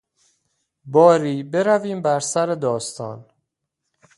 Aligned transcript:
باری 0.85 1.43
برویم 1.43 2.01
بر 2.01 2.19
سر 2.19 2.47
داستان. 2.55 3.25